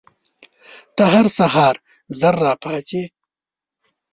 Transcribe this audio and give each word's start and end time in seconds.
ته 0.95 1.03
هر 1.13 1.25
سهار 1.37 1.75
ژر 2.19 2.35
راپاڅې؟ 2.43 3.03